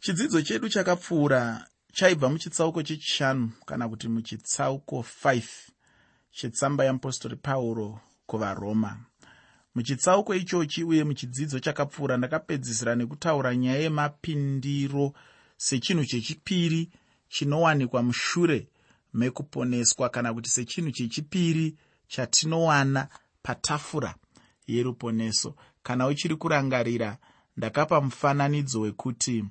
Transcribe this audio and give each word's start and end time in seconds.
chidzidzo 0.00 0.42
chedu 0.42 0.68
chakapfuura 0.68 1.66
chaibva 1.92 2.28
muchitsauko 2.28 2.82
chechishanu 2.82 3.52
kana 3.66 3.88
kuti 3.88 4.08
muchitsauko 4.08 5.04
5 5.24 5.42
chetsamba 6.30 6.84
yeapostori 6.84 7.36
pauro 7.36 8.00
kuvaroma. 8.26 9.04
Muchitsauko 9.74 10.34
ichochi 10.34 10.84
uye 10.84 11.04
muchidzidzo 11.04 11.60
chakapfuura 11.60 12.16
ndakapedzisira 12.16 12.94
nekutaura 12.94 13.56
nyaya 13.56 13.78
yemapindiro 13.78 15.12
sechinhu 15.56 16.04
chechipiri 16.04 16.90
chinowanikwa 17.28 18.02
mushure 18.02 18.68
mekuponeswa 19.14 20.08
kana 20.08 20.34
kuti 20.34 20.50
sechinhu 20.50 20.90
chechipiri 20.90 21.76
chatinowana 22.08 23.08
patafura 23.42 24.14
yeruponeso. 24.66 25.54
Kana 25.82 26.06
uchiri 26.06 26.36
kurangarira 26.36 27.18
ndakapa 27.56 28.00
mufananidzo 28.00 28.80
wekuti 28.80 29.44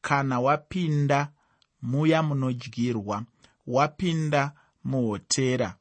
kana 0.00 0.40
wapinda 0.40 1.28
muya 1.82 2.22
munodyirwa 2.22 3.24
wapinda 3.66 4.52
muhotera. 4.84 5.74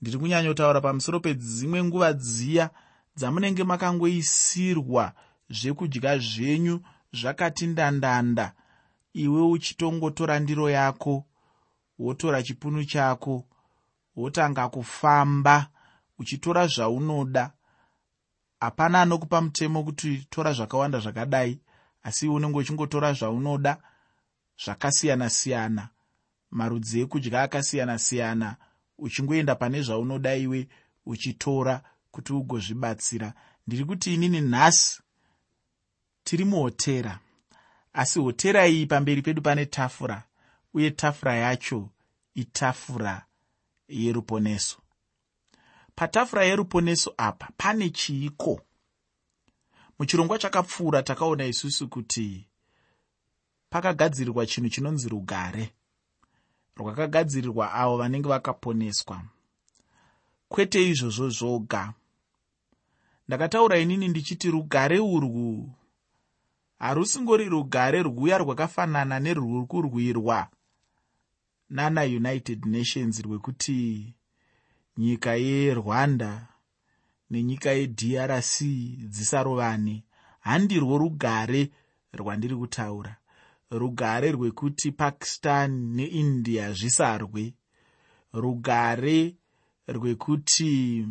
Ndiri 0.00 0.18
kunyanyotaura 0.18 0.80
pamusoro 0.80 1.20
pedzimwe 1.20 1.84
nguva 1.84 2.12
dziya 2.12 2.70
dzamunenge 3.16 3.64
makangoisirwa 3.64 5.12
zvekudya 5.50 6.18
zvenyu 6.18 6.80
zvakati 7.12 7.66
ndandanda. 7.66 8.52
Iwe 9.14 9.42
uchitongotora 9.42 10.38
ndiro 10.40 10.70
yako 10.70 11.24
wotora 11.98 12.42
chipunu 12.42 12.84
chako 12.84 13.44
wotanga 14.16 14.68
kufamba 14.68 15.68
uchitora 16.18 16.66
zvaunoda. 16.66 17.52
Hapana 18.60 19.02
anokupa 19.02 19.40
mutemo 19.40 19.84
kuti 19.84 20.26
tora 20.30 20.52
zvakawanda 20.52 20.98
zvakadai 20.98 21.60
asi 22.02 22.28
unenge 22.28 22.58
uchingotora 22.58 23.12
zvaunoda 23.12 23.82
zvakasiyana-siyana 24.64 25.88
marudzi 26.50 27.00
ekudya 27.00 27.42
akasiyana-siyana 27.42 28.56
uchingoenda 28.98 29.54
pane 29.54 29.82
zvaunoda 29.82 30.36
iwe 30.36 30.68
uchitora 31.06 31.82
kuti 32.10 32.32
ugozvibatsira. 32.32 33.34
Ndiri 33.66 33.84
kuti 33.84 34.14
inini 34.14 34.40
nhasi 34.40 35.02
tiri 36.24 36.44
muhotera. 36.44 37.18
Asi 37.92 38.18
hotera 38.20 38.66
iyi 38.66 38.86
pamberi 38.86 39.22
pedu 39.22 39.42
pane 39.42 39.66
tafura 39.66 40.22
uye 40.74 40.90
tafura 40.90 41.34
yacho 41.34 41.90
itafura 42.34 43.24
yeruponeso. 43.88 44.78
Patafura 45.94 46.44
yeruponeso 46.44 47.14
apa 47.16 47.48
pane 47.56 47.90
chiiko 47.90 48.60
muchirongwa 50.02 50.38
chakapfuura 50.38 51.02
takaona 51.02 51.46
isusu 51.46 51.88
kuti 51.88 52.46
pakagadzirirwa 53.70 54.46
chinhu 54.46 54.68
chinonzi 54.68 55.08
rugare. 55.08 55.72
Rwakagadzirirwa 56.76 57.72
avo 57.74 57.96
vanenge 57.96 58.28
vakaponeswa. 58.28 59.22
Kwete 60.48 60.88
izvozvo 60.90 61.28
zvoga. 61.28 61.94
Ndakataura 63.28 63.78
inini 63.78 64.08
ndichiti 64.08 64.50
rugare 64.50 64.98
urwu 64.98 65.70
harusingori 66.78 67.48
rugare 67.48 68.02
rwuya 68.02 68.38
rwakafanana 68.38 69.20
nerwuri 69.20 69.66
kurwirwa 69.66 70.48
nanaunited 71.70 72.64
nations 72.66 73.20
rwekuti 73.20 74.14
nyika 74.96 75.34
yerwanda 75.34 76.48
nenyika 77.32 77.70
yedrc 77.72 78.52
dzisarovane. 79.12 80.04
Handirwo 80.40 80.98
rugare 80.98 81.70
rwandiri 82.12 82.56
kutaura. 82.56 83.16
Rugare 83.70 84.32
rwekuti 84.32 84.92
pakistan 84.92 85.70
neindia 85.96 86.72
zvisarwe. 86.72 87.54
Rugare 88.32 89.34
rwekuti 89.88 91.06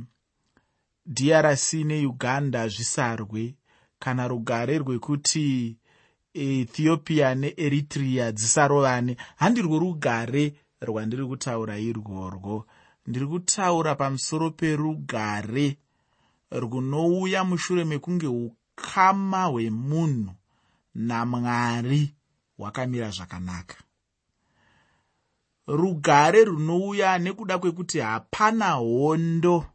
drc 1.06 1.74
neuganda 1.74 2.68
zvisarwe. 2.68 3.56
Kana 4.00 4.28
rugare 4.28 4.78
rwekuti 4.78 5.78
ethiopia 6.34 7.36
neeritrea 7.36 8.32
dzisarovane. 8.32 9.18
Handirwo 9.36 9.80
rugare 9.80 10.54
rwandiri 10.82 11.26
kutaura 11.26 11.80
irworwo. 11.80 12.66
Ndiri 13.08 13.28
kutaura 13.28 13.96
pamusoro 13.96 14.52
perugare 14.52 15.78
runouya 16.52 17.44
mushure 17.44 17.84
mekunge 17.86 18.28
ukama 18.28 19.44
hwemunhu 19.46 20.34
namwari 20.96 22.16
hwakamira 22.58 23.10
zvakanaka. 23.10 23.76
Rugare 25.68 26.44
runouya 26.46 27.18
nekuda 27.20 27.58
kwekuti 27.60 28.00
hapana 28.00 28.72
hondo 28.72 29.66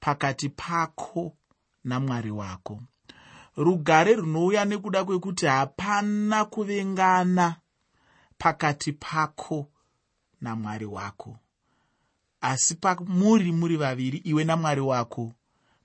pakati 0.00 0.48
pako 0.48 1.36
namwari 1.84 2.30
wako. 2.30 2.80
Rugare 3.56 4.14
runouya 4.14 4.64
nekuda 4.64 5.04
kwekuti 5.04 5.46
hapana 5.46 6.44
kuvengana 6.44 7.56
pakati 8.38 8.92
pako 8.92 9.70
namwari 10.40 10.86
wako. 10.86 11.36
Asi 12.40 12.74
pamuri 12.74 13.52
muri 13.52 13.76
vaviri 13.76 14.18
iwe 14.18 14.44
namwari 14.44 14.80
wako 14.80 15.32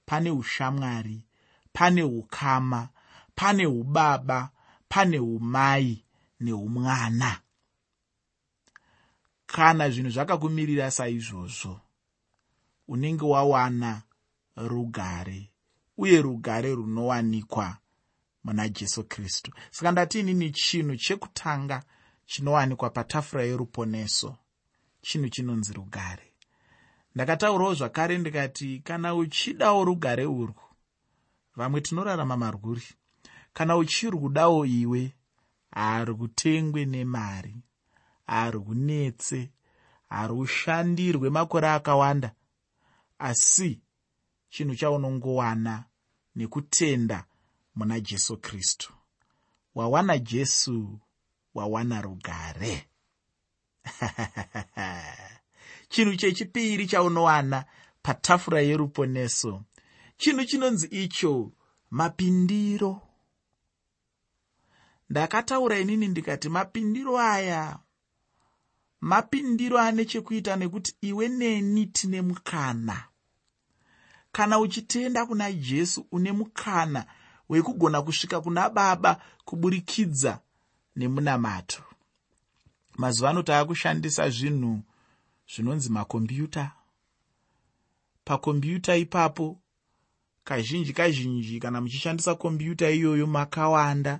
pane 0.06 0.32
ushamwari 0.32 1.26
pane 1.74 2.04
ukama 2.04 2.90
pane 3.36 3.66
ubaba 3.68 4.50
pane 4.90 5.20
umai 5.20 6.04
neumwana. 6.40 7.40
Kana 9.46 9.90
zvinhu 9.90 10.10
zvakakumirira 10.10 10.92
saizvozvo 10.92 11.82
unenge 12.88 13.26
wawana 13.26 14.02
rugare 14.56 15.52
uye 15.98 16.22
rugare 16.22 16.76
runowanikwa 16.76 17.78
muna 18.44 18.70
jesu 18.70 19.04
kristu. 19.04 19.52
Saka 19.72 19.92
ndati 19.92 20.20
inini 20.20 20.52
chinhu 20.52 20.96
chekutanga 20.98 21.84
chinowanikwa 22.26 22.90
patafura 22.90 23.44
yeruponeso 23.44 24.38
chinhu 25.02 25.30
chinonzi 25.30 25.74
rugare 25.74 26.33
ndakataurawo 27.16 27.74
zvakare 27.74 28.18
ndikati 28.18 28.80
kana 28.80 29.16
uchidawo 29.16 29.84
rugare 29.84 30.26
urwu 30.26 30.64
vamwe 31.56 31.82
tinorarama 31.82 32.38
marwuri. 32.38 32.88
Kana 33.54 33.78
uchirwudawo 33.78 34.66
iwe 34.66 35.16
harwutengwe 35.72 36.86
nemari 36.86 37.56
harwunetse 38.28 39.52
harwushandirwe 40.10 41.30
makore 41.30 41.70
akawanda. 41.70 42.36
Asi 43.20 43.82
chinhu 44.50 44.76
chaunongowana 44.76 45.86
nekutenda 46.36 47.26
muna 47.76 48.00
jesu 48.00 48.38
kristu. 48.38 48.94
Wawana 49.76 50.18
jesu 50.18 51.00
wawana 51.54 52.02
rugare 52.02 52.88
chinhu 55.94 56.16
chechipiri 56.16 56.88
chaunowana 56.88 57.66
patafura 58.04 58.62
yeruponeso 58.62 59.62
chinhu 60.18 60.46
chinonzi 60.46 60.88
icho 60.88 61.52
mapindiro. 61.92 63.02
Ndakataura 65.10 65.80
inini 65.80 66.08
ndikati 66.08 66.50
mapindiro 66.50 67.20
aya 67.20 67.80
mapindiro 69.02 69.80
ane 69.80 70.06
chekuita 70.06 70.56
nekuti 70.56 70.96
iwe 71.02 71.28
neni 71.28 71.86
tine 71.86 72.22
mukana. 72.22 73.04
Kana 74.32 74.60
uchitenda 74.60 75.26
kuna 75.26 75.52
jesu 75.52 76.08
une 76.12 76.32
mukana 76.32 77.06
wekugona 77.50 78.02
kusvika 78.02 78.42
kuna 78.42 78.70
baba 78.70 79.22
kuburikidza 79.46 80.40
nemunamato. 80.96 81.84
Mazuva 82.98 83.30
ano 83.30 83.44
taakushandisa 83.44 84.30
zvinhu 84.30 84.82
zvinonzi 85.48 85.90
makombiuta 85.90 86.72
pakombiuta 88.26 88.96
ipapo 88.98 89.60
kazhinji 90.44 90.94
kazhinji 90.94 91.60
kana 91.60 91.82
muchishandisa 91.82 92.36
kombiuta 92.36 92.90
iyoyo 92.90 93.28
makawanda. 93.28 94.20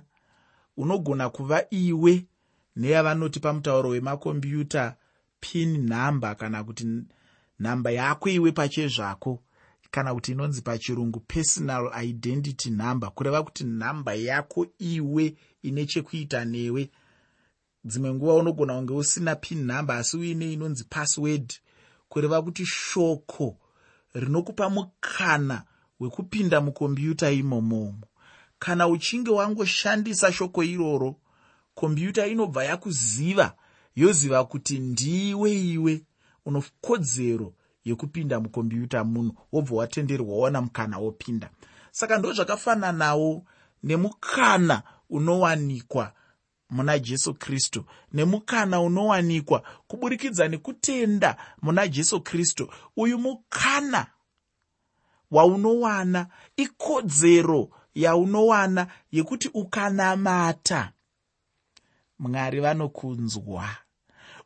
Unogona 0.76 1.30
kuva 1.30 1.64
iwe 1.70 2.26
neyavanoti 2.76 3.40
pamutauro 3.40 3.88
wemakombiuta 3.88 4.96
pin 5.40 5.86
nhamba 5.88 6.34
kana 6.34 6.64
kuti 6.64 6.86
nhamba 7.60 7.90
yako 7.90 8.28
iwe 8.28 8.52
pachezvako 8.52 9.42
kana 9.90 10.14
kuti 10.14 10.32
inonzi 10.32 10.62
pachirungu 10.62 11.20
personal 11.20 12.04
identity 12.04 12.70
number 12.70 13.10
kureva 13.14 13.42
kuti 13.42 13.64
nhamba 13.64 14.14
yako 14.14 14.66
iwe 14.78 15.36
ine 15.62 15.86
chekuita 15.86 16.44
newe 16.44 16.90
dzimwe 17.84 18.14
nguva 18.14 18.34
unogona 18.34 18.74
kunge 18.74 18.92
usina 18.92 19.36
pin 19.36 19.66
number 19.66 19.96
asi 19.96 20.16
uine 20.16 20.52
inonzi 20.52 20.84
password 20.84 21.52
kureva 22.08 22.42
kuti 22.42 22.66
shoko 22.66 23.56
rinokupa 24.14 24.70
mukana 24.70 25.62
wekupinda 26.00 26.60
mukombiuta 26.60 27.30
imomomo 27.30 28.06
kana 28.58 28.88
uchinge 28.88 29.30
wangoshandisa 29.30 30.32
shoko 30.32 30.62
iroro 30.62 31.16
kombiuta 31.74 32.26
inobva 32.26 32.64
yakuziva 32.64 33.54
yoziva 33.96 34.44
kuti 34.44 34.78
ndiwe 34.78 35.52
iwe 35.52 36.02
uno 36.46 36.64
kodzero 36.80 37.54
yekupinda 37.84 38.40
mukombiuta 38.40 39.04
muno 39.04 39.34
wobva 39.52 39.76
watenderwa 39.76 40.36
waona 40.36 40.62
mukana 40.62 40.98
wopinda. 40.98 41.50
Saka 41.90 42.18
ndo 42.18 42.32
zvakafananawo 42.32 43.44
nemukana 43.82 44.82
unowanikwa 45.10 46.12
muna 46.70 46.98
jesu 46.98 47.34
kristu. 47.34 47.84
Nemukana 48.12 48.80
unowanikwa 48.80 49.62
kuburikidza 49.86 50.48
nekutenda 50.48 51.36
muna 51.62 51.88
jesu 51.88 52.20
kristu. 52.20 52.72
Uyu 52.96 53.18
mukana 53.18 54.06
waunowana 55.30 56.26
ikodzero 56.56 57.70
yaunowana 57.94 58.86
yekuti 59.12 59.48
ukanamata. 59.54 60.92
Mwari 62.18 62.60
vanokunzwa 62.60 63.68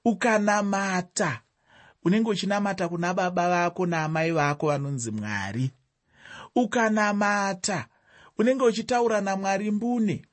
ukanamata. 0.05 1.41
Unenge 2.05 2.31
uchinamata 2.31 2.89
kuna 2.89 3.15
baba 3.15 3.49
vako 3.49 3.87
naamai 3.87 4.31
vako 4.33 4.67
vanonzi 4.67 5.11
mwari. 5.11 5.71
Ukanamata. 6.55 7.87
Unenge 8.39 8.65
uchitaura 8.65 9.21
namwari 9.21 9.71
mbune 9.71 10.25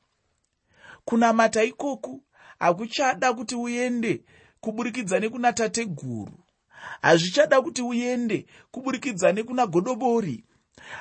kunamata 1.05 1.63
ikoku 1.63 2.23
hakuchada 2.59 3.33
kuti 3.33 3.55
uende 3.55 4.23
kuburikidza 4.61 5.19
nekuna 5.19 5.53
tateguru 5.53 6.39
hazvichada 7.01 7.61
kuti 7.61 7.81
uende 7.81 8.45
kuburikidza 8.71 9.31
nekuna 9.31 9.67
godobori. 9.67 10.43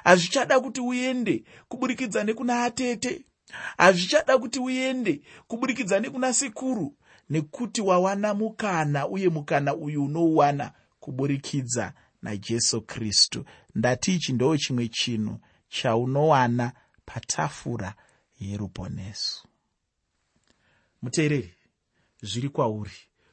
Hazvichada 0.04 0.60
kuti 0.60 0.80
uende 0.80 1.44
kuburikidza 1.68 2.24
nekuna 2.24 2.64
atete. 2.64 3.24
Hazvichada 3.76 4.38
kuti 4.38 4.58
uende 4.58 5.22
kuburikidza 5.48 6.00
nekuna 6.00 6.32
sekuru 6.32 6.96
nekuti 7.30 7.80
wawana 7.80 8.34
mukana 8.34 9.08
uye 9.08 9.28
mukana 9.28 9.74
uyu 9.74 10.04
unouwana 10.04 10.72
kuburikidza 11.00 11.92
najesu 12.22 12.82
kristu. 12.82 13.44
Ndati 13.74 14.14
ichi 14.14 14.32
ndo 14.32 14.56
chimwe 14.56 14.88
chinhu 14.88 15.38
chaunowana 15.68 16.72
patafura 17.06 17.94
yeruponeso 18.40 19.48
muteereri 21.04 21.54
zviri 22.22 22.48
kwauri 22.48 22.90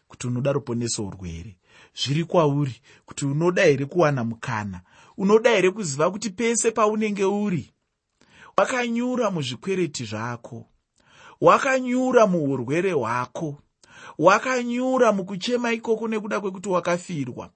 kuti 0.07 0.27
unoda 0.27 0.51
ruponeso 0.51 1.06
urwere 1.07 1.57
zviri 1.95 2.23
kwauri 2.25 2.81
kuti 3.06 3.25
unoda 3.25 3.63
here 3.63 3.85
kuwana 3.85 4.23
mukana? 4.23 4.81
Unoda 5.18 5.50
here 5.50 5.71
kuziva 5.71 6.12
kuti 6.12 6.29
pese 6.29 6.71
paunenge 6.71 7.25
uri 7.25 7.73
wakanyura 8.57 9.31
muzvikwereti 9.31 10.06
zvako 10.06 10.65
wakanyura 11.41 12.27
muurwere 12.27 12.91
hwako 12.91 13.62
wakanyura 14.19 15.12
mukuchema 15.12 15.72
ikoko 15.74 16.08
nekuda 16.08 16.40
kwekuti 16.40 16.69
wakafirwa. 16.69 17.50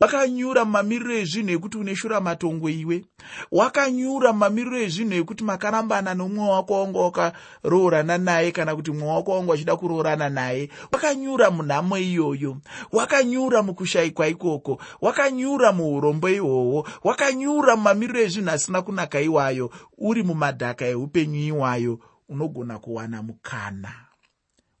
Wakanyura 0.00 0.64
mumamiriro 0.64 1.14
ezvinhu 1.14 1.50
ekuti 1.52 1.78
une 1.78 1.94
shura 1.96 2.20
matongo 2.20 2.68
iwe. 2.68 3.04
Wakanyura 3.52 4.32
mumamiriro 4.32 4.78
ezvinhu 4.78 5.14
ekuti 5.14 5.44
makarambana 5.44 6.14
nomumwe 6.14 6.48
wako 6.50 6.72
wanga 6.80 6.98
wakaroorana 6.98 8.18
naye 8.18 8.52
kana 8.52 8.76
kuti 8.76 8.90
mumwe 8.90 9.08
wako 9.08 9.30
wanga 9.32 9.50
wachida 9.50 9.76
kuroorana 9.76 10.28
naye. 10.28 10.68
Wakanyura 10.92 11.50
munhamo 11.50 11.98
iyoyo. 11.98 12.56
Wakanyura 12.92 13.62
mukushayikwa 13.62 14.28
ikoko. 14.28 14.80
Wakanyura 15.00 15.72
muurombo 15.72 16.28
ihwohwo. 16.28 16.88
Wakanyura 17.04 17.76
mumamiriro 17.76 18.20
ezvinhu 18.20 18.50
asina 18.50 18.82
kunaka 18.82 19.20
iwayo. 19.20 19.70
Uri 19.98 20.22
mumadhaka 20.22 20.86
eupenyu 20.86 21.40
iwayo. 21.40 21.98
Unogona 22.28 22.78
kuwana 22.78 23.22
mukana 23.22 24.05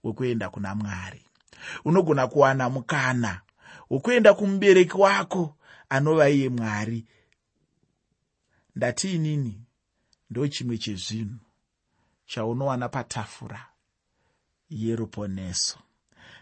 wekuenda 0.06 0.50
kuna 0.50 0.74
mwari. 0.74 1.22
Unogona 1.84 2.26
kuwana 2.26 2.70
mukana 2.70 3.40
wokuenda 3.90 4.34
kumubereki 4.34 4.96
wako 4.96 5.56
anova 5.88 6.28
iye 6.30 6.48
mwari. 6.48 7.06
Ndati 8.76 9.14
inini 9.14 9.60
ndo 10.30 10.48
chimwe 10.48 10.78
chezvinhu 10.78 11.38
chaunowana 12.26 12.88
patafura 12.88 13.66
yeruponeso. 14.70 15.78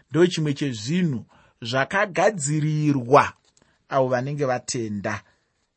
Ndo 0.09 0.27
chimwe 0.27 0.53
chezvinhu 0.53 1.25
zvakagadzirirwa 1.61 3.33
avo 3.89 4.07
vanenge 4.07 4.45
vatenda 4.45 5.23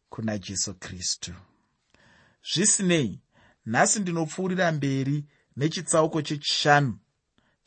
kuna 0.09 0.39
jesu 0.39 0.75
kristu. 0.75 1.35
Zvisinei 2.53 3.21
nhasi 3.67 4.01
ndinopfuurira 4.01 4.73
mberi 4.73 5.25
nechitsauko 5.57 6.23
chechishanu 6.23 6.99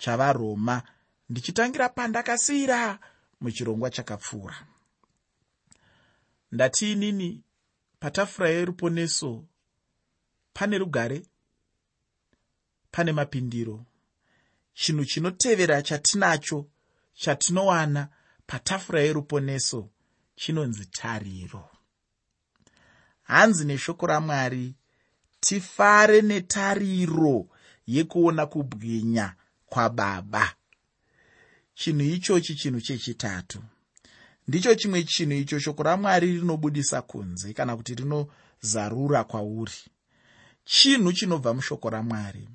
chavaroma. 0.02 0.84
Ndichitangira 1.30 1.90
pandakasiyira 1.90 3.00
muchirongwa 3.42 3.90
chakapfuura. 3.90 4.68
Ndati 6.52 6.92
inini 6.92 7.44
patafura 8.00 8.50
yeruponeso. 8.50 9.46
Pane 10.54 10.78
rugare 10.78 11.26
pane 12.92 13.12
mapindiro. 13.12 13.86
Chinhu 14.74 15.06
chinotevera 15.06 15.82
chatinacho 15.82 16.70
chatinowana 17.14 18.10
patafura 18.48 19.02
yeruponeso 19.02 19.90
chinonzi 20.36 20.86
tariro. 20.86 21.70
Hanzi 23.24 23.66
neshoko 23.66 24.08
ramwari 24.08 24.76
tifare 25.40 26.22
netariro 26.22 27.48
yekuona 27.88 28.46
kubwinya 28.46 29.36
kwababa. 29.72 30.54
Chinhu 31.74 32.02
ichochi 32.02 32.56
chinhu 32.56 32.82
chechitatu. 32.82 33.60
Ndicho 34.48 34.76
chimwe 34.76 35.04
chinhu 35.04 35.34
icho 35.34 35.60
shoko 35.60 35.84
ramwari 35.84 36.28
rinobudisa 36.32 37.02
kunze 37.02 37.54
kana 37.54 37.78
kuti 37.78 37.96
rinozarura 37.96 39.24
kwauri. 39.24 39.80
Chinhu 40.66 41.14
chinobva 41.14 41.54
mushoko 41.54 41.90
ramwari. 41.90 42.50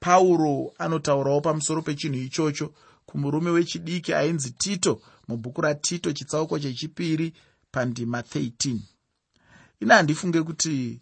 Pauro 0.00 0.74
anotaurawo 0.78 1.40
pamusoro 1.40 1.82
pechinhu 1.82 2.18
ichocho 2.18 2.74
kumurume 3.06 3.50
wechidiki 3.50 4.14
ainzi 4.14 4.50
tito 4.50 5.02
mubhuku 5.28 5.60
ratito 5.60 6.12
chitsauko 6.12 6.58
chechipiri 6.58 7.32
pandima 7.70 8.20
13 8.20 8.78
ina 9.80 9.94
handifunge 9.94 10.42
kuti 10.42 11.00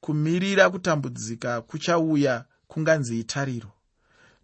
kumirira 0.00 0.70
kutambudzika 0.70 1.60
kuchauya 1.60 2.44
kunganzi 2.68 3.20
itariro 3.20 3.72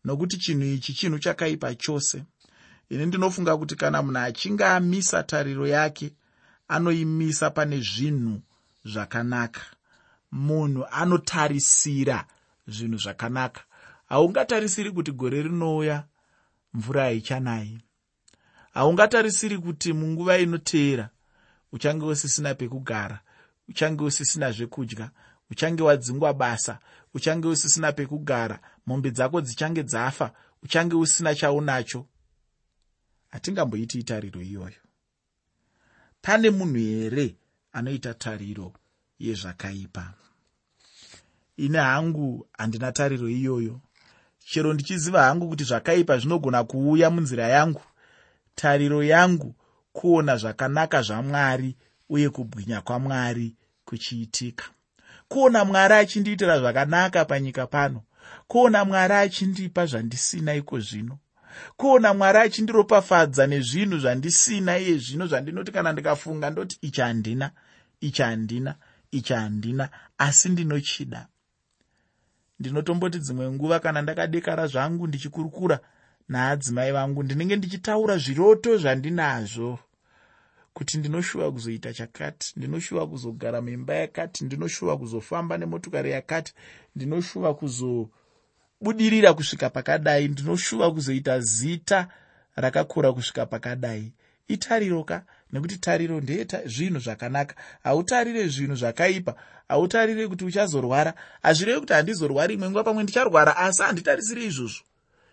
nokuti 0.05 0.37
chinhu 0.37 0.65
ichi 0.65 0.95
chinhu 0.95 1.19
chakaipa 1.19 1.75
chose. 1.75 2.25
Ini 2.91 3.07
ndinofunga 3.07 3.57
kuti 3.57 3.77
kana 3.77 4.03
munhu 4.03 4.19
achinge 4.19 4.65
amisa 4.65 5.23
tariro 5.23 5.67
yake 5.67 6.13
anoimisa 6.69 7.51
pane 7.51 7.81
zvinhu 7.81 8.41
zvakanaka. 8.85 9.61
Munhu 10.33 10.87
anotarisira 10.91 12.25
zvinhu 12.67 12.99
zvakanaka. 12.99 13.61
Haungatarisiri 14.09 14.91
kuti 14.91 15.13
gore 15.13 15.43
rinouya 15.43 16.05
mvura 16.75 17.03
haichanayi. 17.03 17.79
Haungatarisiri 18.75 19.59
kuti 19.59 19.93
munguva 19.93 20.39
inoteera 20.39 21.11
uchange 21.73 22.05
usisina 22.05 22.55
pekugara 22.55 23.21
uchange 23.69 24.05
usisina 24.05 24.53
zvekudya 24.53 25.11
uchange 25.51 25.83
wadzingwa 25.83 26.35
basa 26.35 26.79
uchange 27.15 27.49
usisina 27.49 27.93
pekugara 27.93 28.61
mombe 28.87 29.11
dzako 29.11 29.41
dzichange 29.41 29.83
dzafa 29.83 30.33
uchange 30.63 30.95
usina 30.95 31.35
chaunacho. 31.35 32.07
Hatingamboiti 33.29 34.03
tariro 34.05 34.43
iyoyo. 34.43 34.81
Pane 36.23 36.51
munhu 36.51 36.79
here 36.79 37.37
anoita 37.73 38.15
tariro 38.15 38.73
yezvakaipa? 39.19 40.15
Ine 41.57 41.79
hangu 41.79 42.49
handina 42.59 42.93
tariro 42.93 43.29
iyoyo. 43.29 43.81
Chero 44.39 44.73
ndichiziva 44.75 45.23
hangu 45.23 45.49
kuti 45.49 45.65
zvakaipa 45.65 46.19
zvinogona 46.19 46.65
kuuya 46.65 47.11
munzira 47.11 47.49
yangu. 47.49 47.83
Tariro 48.55 49.05
yangu 49.05 49.55
kuona 49.93 50.37
zvakanaka 50.37 51.03
zvamwari 51.03 51.77
uye 52.09 52.31
kubwinya 52.31 52.81
kwamwari 52.81 53.57
kuchiitika 53.85 54.65
kuona 55.29 55.65
mwari 55.65 55.95
achindiitira 55.95 56.59
zvakanaka 56.59 57.25
panyika 57.25 57.67
pano 57.67 58.03
kuona 58.49 58.85
mwari 58.85 59.15
achindipa 59.15 59.87
zvandisina 59.87 60.55
iko 60.55 60.81
zvino 60.81 61.19
kuona 61.77 62.15
mwari 62.15 62.39
achindiropafadza 62.39 63.47
nezvinhu 63.47 63.99
zvandisina 63.99 64.79
iye 64.79 64.99
zvino 64.99 65.27
zvandinoti 65.27 65.73
kana 65.73 65.93
ndikafunga 65.93 66.51
ndoti 66.51 66.79
ichi 66.81 67.01
handina 67.01 67.51
ichi 68.01 68.23
handina 68.23 68.75
ichi 69.11 69.33
handina 69.33 69.89
asi 70.19 70.49
ndinochida. 70.49 71.27
Ndinotomboti 72.61 73.19
dzimwe 73.19 73.51
nguva 73.51 73.81
kana 73.81 74.03
ndakadekara 74.03 74.67
zvangu 74.67 75.07
ndichikurukura 75.07 75.81
naadzimai 76.29 76.93
vangu 76.93 77.23
ndinenge 77.23 77.57
ndichitaura 77.57 78.19
zviroto 78.19 78.77
zvandinazvo 78.77 79.79
kuti 80.79 80.99
ndinoshuva 80.99 81.53
kuzoita 81.53 81.93
chakati 81.93 82.53
ndinoshuva 82.57 83.07
kuzogara 83.07 83.61
muimba 83.61 83.95
yakati 83.95 84.45
ndinoshuva 84.45 84.97
kuzofamba 84.97 85.59
nemotokari 85.59 86.11
yakati 86.11 86.53
ndinoshuva 86.97 87.55
kuzo 87.55 88.09
ndakabudirira 88.81 89.35
kusvika 89.35 89.71
pakadai 89.71 90.29
ndinoshuva 90.29 90.91
kuzoita 90.91 91.41
zita 91.41 92.09
rakakura 92.57 93.13
kusvika 93.13 93.47
pakadai. 93.47 94.13
Itariro 94.49 95.05
ka 95.05 95.25
nekuti 95.53 95.79
tariro 95.79 96.21
ndezvinhu 96.21 96.99
zvakanaka. 97.01 97.55
Hautarire 97.83 98.49
zvinhu 98.49 98.77
zvakaipa 98.77 99.35
hautarire 99.69 100.29
kuti 100.29 100.45
uchazorwara. 100.45 101.15
Hazvirei 101.43 101.81
kuti 101.81 101.93
handizorwari 101.93 102.55
imwe 102.55 102.69
nguva 102.69 102.85
pamwe 102.85 103.03
ndicharwara 103.03 103.57
asi 103.57 103.83
handitarisire 103.83 104.45
izvozvo 104.45 104.83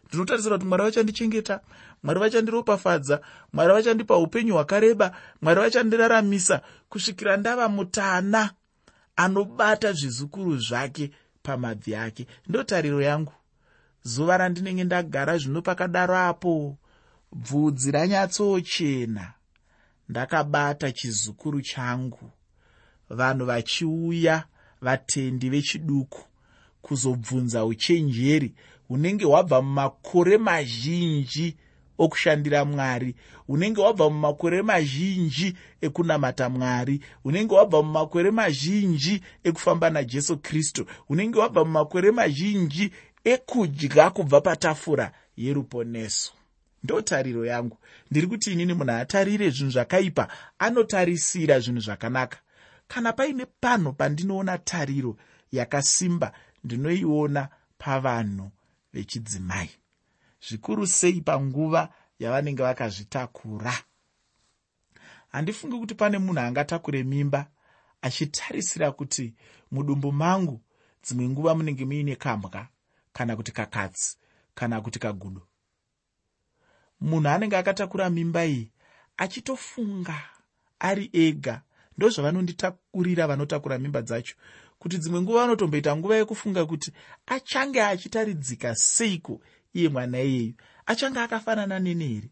ndinotarisira 0.07 0.55
kuti 0.57 0.67
mwari 0.67 0.83
vachandichengeta 0.83 1.59
mwari 2.03 2.19
vachandiropafadza 2.19 3.21
mwari 3.53 3.73
vachandipa 3.73 4.17
upenyu 4.17 4.53
hwakareba 4.53 5.11
mwari 5.41 5.59
vachandiraramisa 5.59 6.61
kusvikira 6.89 7.37
ndava 7.37 7.69
mutana 7.69 8.51
anobata 9.15 9.93
zvizukuru 9.93 10.57
zvake 10.57 11.11
pamabvi 11.43 11.95
ake. 11.95 12.27
Ndotariro 12.49 13.01
yangu. 13.01 13.33
Zuva 14.03 14.37
randinenge 14.37 14.83
ndagara 14.83 15.37
zvino 15.37 15.61
pakadaro 15.61 16.17
apo 16.17 16.77
bvudzi 17.31 17.91
ranyatsochena. 17.91 19.33
Ndakabata 20.09 20.91
chizukuru 20.91 21.61
changu. 21.61 22.31
Vanhu 23.09 23.45
vachiuya 23.45 24.43
vatendi 24.81 25.49
vechiduku 25.49 26.21
kuzobvunza 26.81 27.65
uchenjeri 27.65 28.55
hunenge 28.87 29.25
hwabva 29.25 29.61
mumakore 29.61 30.37
mazhinji 30.37 31.57
okushandira 31.97 32.65
mwari 32.65 33.15
hunenge 33.47 33.81
hwabva 33.81 34.09
mumakore 34.09 34.61
mazhinji 34.61 35.55
ekunamata 35.81 36.49
mwari 36.49 36.99
hunenge 37.23 37.55
hwabva 37.55 37.83
mumakore 37.83 38.31
mazhinji 38.31 39.21
ekufamba 39.43 39.89
najesu 39.89 40.37
kristu 40.37 40.85
hunenge 41.07 41.39
hwabva 41.39 41.65
mumakore 41.65 42.11
mazhinji 42.11 42.91
ekudya 43.23 44.09
kubva 44.09 44.41
patafura 44.41 45.11
yeruponeso. 45.37 46.31
Ndotariro 46.83 47.45
yangu. 47.45 47.77
Ndiri 48.11 48.27
kuti 48.27 48.51
inini 48.51 48.73
munhu 48.73 48.91
atarire 48.91 49.49
zvinhu 49.49 49.71
zvakaipa 49.71 50.27
anotarisira 50.59 51.59
zvinhu 51.59 51.79
zvakanaka. 51.79 52.37
Kana 52.87 53.13
paine 53.13 53.45
panhu 53.45 53.93
pandinoona 53.93 54.57
tariro 54.57 55.17
yakasimba 55.51 56.31
ndinoiona 56.63 57.49
pavanhu 57.77 58.51
vechidzimai. 58.95 59.69
Zvikuru 60.45 60.87
sei 60.87 61.21
panguva 61.21 61.89
yavanenge 62.19 62.63
vakazvitakura? 62.63 63.73
Handifungi 65.31 65.77
kuti 65.79 65.95
pane 65.95 66.17
munhu 66.17 66.39
angatakure 66.39 67.03
mimba 67.03 67.47
achitarisira 68.01 68.91
kuti 68.91 69.33
mudumbu 69.71 70.11
mangu 70.11 70.61
dzimwe 71.03 71.29
nguva 71.29 71.55
munenge 71.55 71.85
muine 71.85 72.15
kambwa 72.15 72.67
kana 73.13 73.35
kuti 73.35 73.51
kakatsi 73.51 74.17
kana 74.55 74.81
kuti 74.81 74.99
kagudo. 74.99 75.41
Munhu 77.01 77.29
anenge 77.29 77.57
akatakura 77.57 78.09
mimba 78.09 78.45
iyi 78.45 78.71
achitofunga 79.17 80.17
ari 80.79 81.09
ega. 81.13 81.61
Ndozvavanonditakurira 81.97 83.27
vanotakura 83.27 83.77
mimba 83.79 84.01
dzacho 84.01 84.35
kuti 84.79 84.97
dzimwe 84.97 85.21
nguva 85.21 85.39
vanotomboita 85.39 85.95
nguva 85.95 86.15
yekufunga 86.15 86.65
kuti 86.65 86.91
achange 87.25 87.81
achitaridzika 87.81 88.75
seiko 88.75 89.41
iye 89.73 89.89
mwana 89.89 90.21
iyeyu? 90.21 90.53
Achange 90.85 91.19
akafanana 91.19 91.79
nene 91.79 92.07
here? 92.07 92.29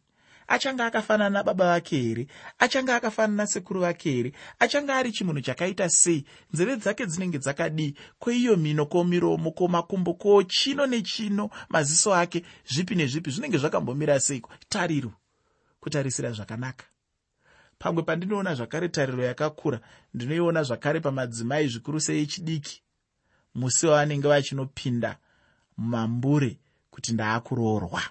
Achange 0.48 0.84
akafanana 0.84 1.30
nababa 1.30 1.66
vake 1.66 2.02
here? 2.02 2.28
Achange 2.60 2.92
akafanana 2.92 3.48
sekuru 3.48 3.82
vake 3.82 4.12
here? 4.12 4.32
Achange 4.60 4.92
ari 4.92 5.12
chimunhu 5.12 5.42
chakaita 5.42 5.90
sei? 5.90 6.26
Nzeve 6.54 6.76
dzake 6.76 7.06
dzinenge 7.06 7.40
dzakadii? 7.40 7.96
Kweiyo 8.20 8.58
mino 8.58 8.86
komiromo 8.86 9.52
komakumbo 9.52 10.14
ko 10.14 10.44
chino 10.44 10.86
nechino 10.86 11.50
maziso 11.70 12.16
ake 12.16 12.44
zvipi 12.66 12.96
nezvipi 12.96 13.32
zvinenge 13.32 13.58
zvakambomira 13.58 14.20
seiko? 14.20 14.50
Tariro 14.70 15.12
kutarisira 15.80 16.32
zvakanaka 16.32 16.86
pamwe 17.84 18.04
pandinoona 18.04 18.56
zvakare 18.56 18.90
tariro 18.90 19.24
yakakura 19.24 19.80
ndinoiona 20.14 20.64
zvakare 20.64 21.00
pamadzimai 21.00 21.68
zvikuru 21.68 22.00
sei 22.00 22.22
echidiki 22.24 22.82
musi 23.56 23.88
wavanenge 23.88 24.28
vachinopinda 24.28 25.18
mumambure 25.78 26.60
kuti 26.92 27.14
ndaakuroorwa. 27.14 28.02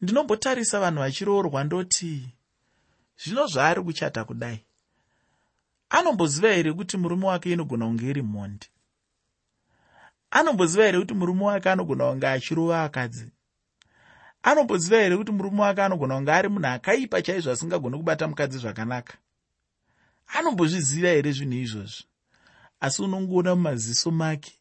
Ndinombotarisa 0.00 0.80
vanhu 0.80 1.00
vachiroorwa 1.00 1.64
ndoti 1.64 2.28
zvino 3.24 3.46
zvaari 3.46 3.82
kuchata 3.82 4.24
kudai? 4.24 4.60
Anomboziva 5.90 6.48
here 6.48 6.72
kuti 6.72 6.96
murume 6.96 7.26
wake 7.26 7.52
inogona 7.52 7.86
kunge 7.86 8.10
iri 8.10 8.22
mhondi? 8.22 8.66
Anomboziva 10.30 10.84
here 10.84 10.98
kuti 10.98 11.14
murume 11.14 11.44
wake 11.44 11.70
anogona 11.70 12.10
kunge 12.10 12.26
achirova 12.28 12.84
akadzi 12.84 13.32
anomboziva 14.42 14.96
here 14.96 15.16
kuti 15.16 15.32
murume 15.32 15.60
wake 15.62 15.82
anogona 15.82 16.14
kunge 16.14 16.32
ari 16.32 16.48
munhu 16.48 16.66
akaipa 16.66 17.22
chaizvo 17.22 17.52
asingagoni 17.52 17.96
kubata 17.96 18.28
mukadzi 18.28 18.58
zvakanaka? 18.58 19.14
Anombozviziva 20.26 21.08
here 21.08 21.32
zvinhu 21.32 21.58
izvozvi 21.58 22.04
asi 22.80 23.02
unongoona 23.02 23.54
mumaziso 23.54 24.10
make 24.10 24.52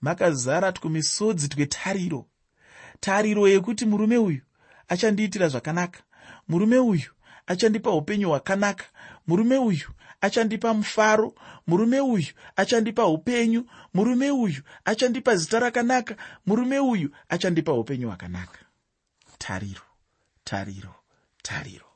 makazara 0.00 0.72
twomisodzi 0.72 1.48
twetariro. 1.48 2.26
Tariro 3.00 3.48
yekuti 3.48 3.86
murume 3.86 4.18
uyu 4.18 4.40
achandiitira 4.88 5.48
zvakanaka 5.48 6.00
murume 6.48 6.78
uyu 6.78 7.10
achandipa 7.46 7.90
upenyu 7.90 8.28
hwakanaka 8.28 8.84
murume 9.26 9.58
uyu 9.58 9.88
achandipa 10.20 10.74
mufaro 10.74 11.34
murume 11.66 12.00
uyu 12.00 12.32
achandipa 12.56 13.06
upenyu 13.06 13.66
murume 13.94 14.30
uyu 14.30 14.62
achandipa 14.84 15.36
zita 15.36 15.58
rakanaka 15.58 16.16
murume 16.46 16.78
uyu 16.78 17.10
achandipa 17.28 17.72
upenyu 17.72 18.08
hwakanaka 18.08 18.58
tariro 19.40 19.86
tariro 20.44 20.94
tariro. 21.42 21.86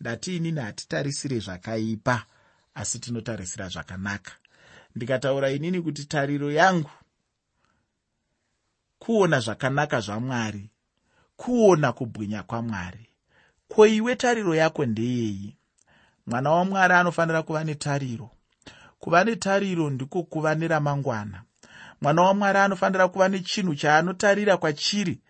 Ndati 0.00 0.36
inini 0.36 0.60
hatitarisire 0.60 1.38
zvakaipa 1.38 2.26
asi 2.74 2.98
tinotarisira 2.98 3.68
zvakanaka. 3.68 4.32
Ndikataura 4.96 5.50
inini 5.50 5.82
kuti 5.82 6.04
tariro 6.04 6.52
yangu 6.52 6.90
kuona 8.98 9.40
zvakanaka 9.40 10.00
zvamwari 10.00 10.70
kuona 11.36 11.92
kubwinya 11.92 12.42
kwamwari 12.42 13.08
ko 13.68 13.86
iwe 13.86 14.16
tariro 14.16 14.54
yako 14.54 14.86
ndeyei? 14.86 15.56
Mwana 16.26 16.50
wamwari 16.50 16.94
anofanira 16.94 17.42
kuva 17.42 17.64
netariro. 17.64 18.30
Kuva 18.98 19.24
netariro 19.24 19.90
ndiko 19.90 20.22
kuva 20.22 20.54
neramangwana. 20.54 21.42
Mwana 22.00 22.22
wamwari 22.22 22.58
anofanira 22.58 23.08
kuva 23.08 23.28
nechinhu 23.28 23.74
chaanotarira 23.74 24.56
kwachiri 24.56 25.20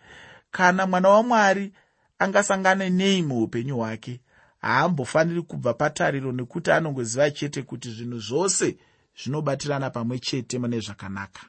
kana 0.55 0.87
mwana 0.87 1.09
wamwari 1.09 1.73
angasangane 2.19 2.89
nei 2.89 3.21
muupenyu 3.21 3.77
hwake 3.77 4.19
haambofaniri 4.61 5.41
kubva 5.41 5.73
patariro 5.73 6.31
nekuti 6.31 6.71
anongoziva 6.71 7.31
chete 7.31 7.61
kuti 7.61 7.89
zvinhu 7.89 8.19
zvose 8.19 8.77
zvinobatirana 9.19 9.89
pamwe 9.89 10.19
chete 10.19 10.59
mune 10.59 10.79
zvakanaka. 10.79 11.41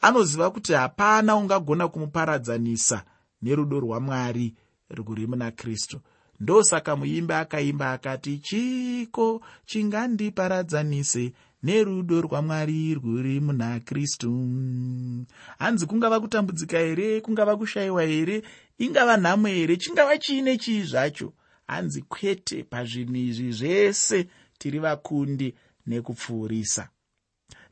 Anoziva 0.00 0.50
kuti 0.50 0.72
hapana 0.72 1.36
ungagona 1.36 1.88
kumuparadzanisa 1.88 3.02
nerudo 3.42 3.80
rwamwari 3.80 4.54
rwuri 4.90 5.26
muna 5.26 5.50
kristu. 5.50 6.00
Ndosaka 6.40 6.96
muimbi 6.96 7.34
akaimba 7.34 7.92
akati 7.92 8.38
chiko 8.38 9.40
chingandiparadzanise 9.66 11.32
nerudo 11.62 12.20
rwamwari 12.20 12.94
rwuri 12.94 13.40
muna 13.40 13.80
kristu 13.80 14.30
hanzi 15.58 15.86
kungava 15.86 16.20
kutambudzika 16.20 16.78
here 16.78 17.20
kungava 17.20 17.56
kushayiwa 17.56 18.02
here 18.02 18.42
ingava 18.78 19.16
nhamo 19.16 19.48
here 19.48 19.76
chingava 19.76 20.18
chiine 20.18 20.58
chii 20.58 20.82
zvacho? 20.82 21.32
Hanzi 21.66 22.02
kwete 22.02 22.62
pazvinhu 22.62 23.16
izvi 23.16 23.52
zvese 23.52 24.28
tiri 24.58 24.78
vakundi 24.78 25.54
nekupfuurisa. 25.86 26.88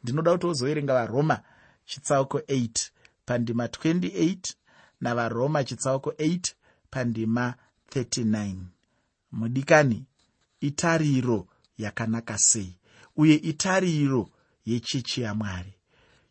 Ndinoda 0.02 0.32
kuti 0.32 0.46
ozoverenga 0.46 0.94
varoma 0.94 1.40
chitsauko 1.84 2.38
8 2.38 2.90
pandima 3.26 3.66
28 3.66 4.54
navaroma 5.00 5.64
chitsauko 5.64 6.10
8 6.10 6.54
pandima 6.90 7.54
39 7.90 8.54
mudikani 9.32 10.04
itariro 10.60 11.46
yakanaka 11.78 12.38
sei 12.38 12.78
uye 13.16 13.34
itariro 13.34 14.30
yechechi 14.66 15.20
yamwari. 15.20 15.74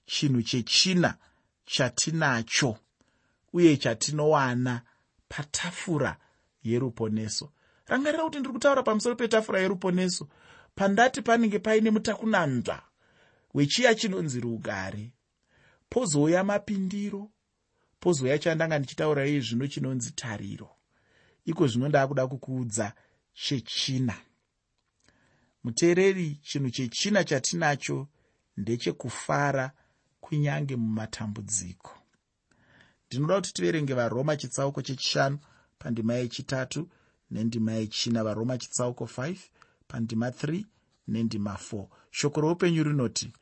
Chinhu 0.06 0.42
chechina 0.42 1.18
chatinacho 1.66 2.78
uye 3.54 3.78
chatinowana 3.78 4.82
patafura 5.30 6.18
yeruponeso. 6.64 7.52
Rangarira 7.88 8.24
kuti 8.24 8.40
ndiri 8.40 8.54
kutaura 8.54 8.84
pamusoro 8.84 9.16
petafura 9.16 9.60
yeruponeso 9.60 10.28
pandati 10.76 11.22
panenge 11.22 11.60
paine 11.60 11.92
mutakunanzva 11.92 12.82
wechiya 13.54 13.96
chinonzi 13.96 14.40
rugare 14.40 15.14
pozouya 15.90 16.44
mapindiro 16.44 17.32
pozouya 18.00 18.40
chandanga 18.40 18.80
ndichitaura 18.80 19.28
iye 19.28 19.40
zvino 19.40 19.68
chinonzi 19.68 20.12
tariro. 20.12 20.70
Iko 21.46 21.68
zvino 21.68 21.90
ndaakuda 21.90 22.28
kukuudza 22.28 22.94
chechina 23.34 24.16
muteereri 25.66 26.40
chinhu 26.44 26.70
chechina 26.70 27.24
chatinacho 27.24 28.08
ndechekufara 28.58 29.72
kunyange 30.22 30.76
mumatambudziko. 30.76 31.92
Ndinoda 33.08 33.36
kuti 33.36 33.54
tiverenge 33.54 33.94
varoma 33.94 34.38
chitsauko 34.38 34.82
chechishanu 34.82 35.40
pandima 35.80 36.14
yechitatu 36.14 36.90
nendima 37.32 37.72
yechina 37.74 38.24
varoma 38.24 38.58
chitsauko 38.58 39.04
5 39.06 39.38
pandima 39.88 40.30
3 40.30 40.66
nendima 41.08 41.58
4 41.72 41.88
shoko 42.12 42.42
roupenyu 42.42 42.84
rinoti 42.84 43.34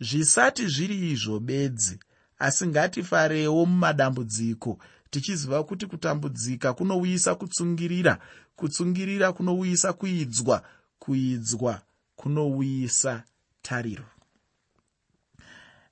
zvisati 0.00 0.68
zviri 0.68 1.10
izvo 1.10 1.40
bedzi 1.40 1.98
asi 2.38 2.66
ngatifarewo 2.66 3.66
mumadambudziko 3.66 4.78
tichiziva 5.10 5.64
kuti 5.64 5.86
kutambudzika 5.86 6.72
kunouyisa 6.72 7.34
kutsungirira 7.34 8.18
kutsungirira 8.56 9.32
kunouyisa 9.32 9.92
kuidzwa 9.92 10.62
kuidzwa 10.98 11.82
kunouyisa 12.16 13.24
tariro. 13.62 14.04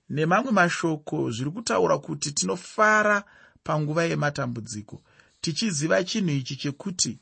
Nemamwe 0.09 0.53
mashoko 0.53 1.31
zviri 1.31 1.51
kutaura 1.51 1.99
kuti 1.99 2.33
tinofara 2.33 3.25
panguva 3.65 4.05
yematambudziko 4.05 5.03
tichiziva 5.41 6.05
chinhu 6.05 6.31
ichi 6.31 6.57
chekuti 6.57 7.19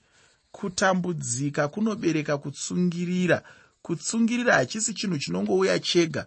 kutambudzika 0.53 1.69
kunobereka 1.69 2.39
kutsungirira. 2.39 3.43
Kutsungirira 3.83 4.55
hachisi 4.55 4.95
chinhu 4.95 5.19
chinongouya 5.19 5.79
chega. 5.79 6.27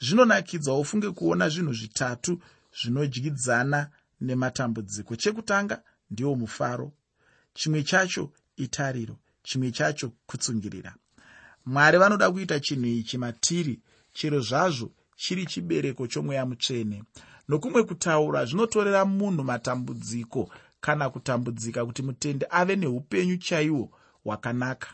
Zvinonakidza 0.00 0.74
ufunge 0.74 1.10
kuona 1.10 1.48
zvinhu 1.48 1.72
zvitatu 1.72 2.42
zvinodyidzana 2.78 3.90
nematambudziko. 4.20 5.16
Chekutanga 5.16 5.82
ndiwo 6.10 6.34
mufaro. 6.34 6.92
Chimwe 7.54 7.82
chacho 7.82 8.32
itariro 8.56 9.16
chimwe 9.50 9.70
chacho 9.70 10.12
kutsungirira. 10.26 10.94
Mwari 11.66 11.98
vanoda 11.98 12.30
kuita 12.30 12.60
chinhu 12.60 12.86
ichi 12.86 13.18
matiri 13.18 13.80
chero 14.12 14.40
zvazvo 14.40 14.90
chiri 15.16 15.46
chibereko 15.46 16.06
chomweya 16.06 16.46
mutsvene. 16.46 17.02
Nokumwe 17.48 17.82
kutaura 17.82 18.44
zvinotorera 18.44 19.04
munhu 19.04 19.44
matambudziko 19.44 20.50
kana 20.80 21.10
kutambudzika 21.10 21.86
kuti 21.86 22.02
mutende 22.02 22.46
ave 22.50 22.76
neupenyu 22.76 23.36
chaihwo 23.36 23.90
hwakanaka. 24.24 24.88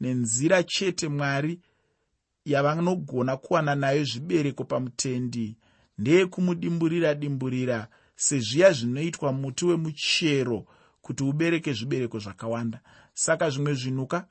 Nenzira 0.00 0.62
chete 0.62 1.08
mwari 1.08 1.60
yavanogona 2.44 3.36
kuwana 3.36 3.74
nayo 3.74 4.04
zvibereko 4.04 4.64
pamutendi 4.64 5.56
ndeyekumudimburira 5.98 7.14
dimburira 7.14 7.88
sezviya 8.16 8.72
zvinoitwa 8.72 9.32
muti 9.32 9.64
wemuchero 9.64 10.66
kuti 11.02 11.22
ubereke 11.24 11.72
zvibereko 11.72 12.18
zvakawanda 12.18 12.80
saka 13.18 13.50
zvimwe 13.50 13.74
zvinuka 13.74 14.26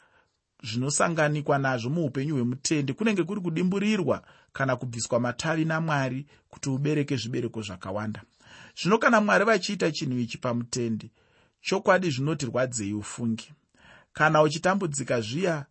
zvinosanganikwa 0.63 1.57
nazvo 1.57 1.89
muupenyu 1.89 2.35
hwemutendi 2.35 2.93
kunenge 2.93 3.23
kuri 3.23 3.41
kudimburirwa 3.41 4.23
kana 4.53 4.75
kubviswa 4.75 5.19
matavi 5.19 5.65
namwari 5.65 6.25
kuti 6.49 6.69
ubereke 6.69 7.15
zvibereko 7.17 7.61
zvakawanda. 7.61 8.21
Zvino 8.81 8.97
kana 8.97 9.21
mwari 9.21 9.45
vachiita 9.45 9.91
chinhu 9.91 10.19
ichi 10.19 10.37
pamutendi 10.37 11.11
chokwadi 11.61 12.09
zvinoti 12.09 12.45
rwadzei 12.45 12.93
ufungi. 12.93 13.53
Kana 14.13 14.41
uchitambudzika 14.41 15.21
zviya 15.21 15.65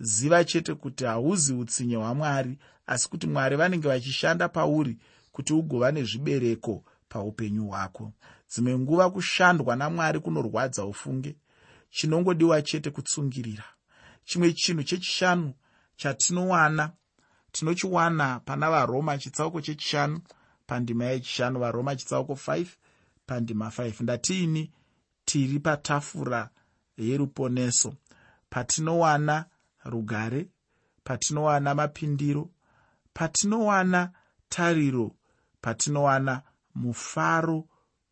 ziva 0.00 0.44
chete 0.44 0.74
kuti 0.74 1.04
hauzi 1.04 1.54
utsinye 1.54 1.96
hwamwari 1.96 2.58
asi 2.86 3.08
kuti 3.08 3.26
mwari 3.26 3.56
vanenge 3.56 3.88
vachishanda 3.88 4.48
pauri 4.48 4.98
kuti 5.32 5.52
ugova 5.52 5.92
nezvibereko 5.92 6.84
paupenyu 7.08 7.66
hwako. 7.66 8.12
Dzimwe 8.50 8.78
nguva 8.78 9.10
kushandwa 9.10 9.76
namwari 9.76 10.20
kunorwadza 10.20 10.84
ufunge 10.84 11.36
chinongodiwa 11.90 12.62
chete 12.62 12.90
kutsungirira. 12.90 13.64
Chimwe 14.24 14.52
chinhu 14.52 14.82
chechishanu 14.82 15.54
chatinowana 15.96 16.92
tinochiwana 17.52 18.40
pana 18.40 18.70
varoma 18.70 19.18
chitsauko 19.18 19.60
chechishanu 19.60 20.20
pandima 20.66 21.04
yechishanu 21.04 21.60
varoma 21.60 21.96
chitsauko 21.96 22.32
5 22.32 22.66
pandima 23.26 23.68
5 23.68 24.02
ndatiini? 24.02 24.72
Tiri 25.24 25.60
patafura 25.60 26.50
yeruponeso. 26.96 27.94
Patinowana 28.50 29.44
rugare 29.84 30.48
patinowana 31.04 31.74
mapindiro 31.74 32.50
patinowana 33.12 34.12
tariro 34.48 35.16
patinowana 35.60 36.42
mufaro 36.74 37.68